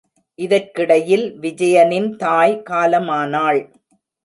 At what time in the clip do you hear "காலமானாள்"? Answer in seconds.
2.69-3.61